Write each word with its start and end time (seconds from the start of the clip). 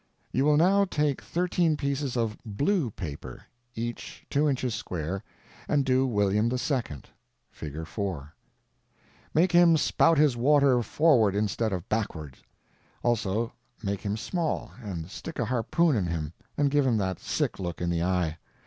You 0.31 0.45
will 0.45 0.57
now 0.57 0.83
take 0.83 1.21
thirteen 1.21 1.77
pieces 1.77 2.17
of 2.17 2.35
BLUE 2.43 2.89
paper, 2.89 3.43
each 3.75 4.25
two 4.31 4.49
inches 4.49 4.73
square, 4.73 5.23
and 5.67 5.85
do 5.85 6.07
William 6.07 6.51
II. 6.51 6.81
(Fig. 7.51 7.85
4.) 7.85 8.33
Make 9.35 9.51
him 9.51 9.77
spout 9.77 10.17
his 10.17 10.35
water 10.35 10.81
forward 10.81 11.35
instead 11.35 11.71
of 11.71 11.87
backward; 11.87 12.35
also 13.03 13.53
make 13.83 14.01
him 14.01 14.17
small, 14.17 14.71
and 14.81 15.07
stick 15.11 15.37
a 15.37 15.45
harpoon 15.45 15.95
in 15.95 16.07
him 16.07 16.33
and 16.57 16.71
give 16.71 16.87
him 16.87 16.97
that 16.97 17.19
sick 17.19 17.59
look 17.59 17.79
in 17.79 17.91
the 17.91 18.01
eye. 18.01 18.37